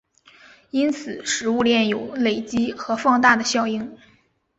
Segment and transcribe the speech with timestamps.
[0.71, 3.95] 因此食物链有累积和放大的效应。